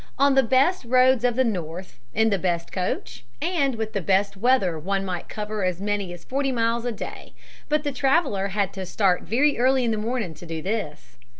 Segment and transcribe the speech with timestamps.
[0.17, 4.35] On the best roads of the north, in the best coach, and with the best
[4.35, 7.35] weather one might cover as many as forty miles a day.
[7.69, 11.17] But the traveler had to start very early in the morning to do this.